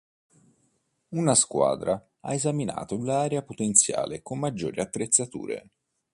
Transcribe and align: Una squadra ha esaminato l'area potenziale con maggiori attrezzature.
Una 1.09 1.35
squadra 1.35 2.03
ha 2.21 2.33
esaminato 2.33 2.97
l'area 3.03 3.43
potenziale 3.43 4.23
con 4.23 4.39
maggiori 4.39 4.81
attrezzature. 4.81 5.69